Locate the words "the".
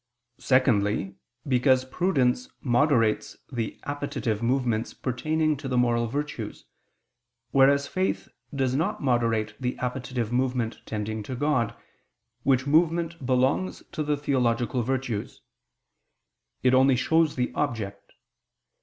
3.51-3.79, 5.67-5.77, 9.61-9.77, 14.01-14.17, 17.35-17.53